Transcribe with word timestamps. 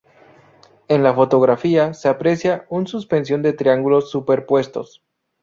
En 0.87 1.03
la 1.03 1.13
fotografía 1.13 1.93
se 1.93 2.09
aprecia 2.09 2.65
un 2.71 2.87
suspensión 2.87 3.43
de 3.43 3.53
triángulos 3.53 4.09
superpuestos. 4.09 5.03